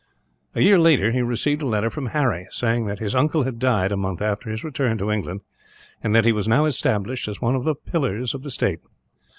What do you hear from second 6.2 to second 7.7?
he was now established as one of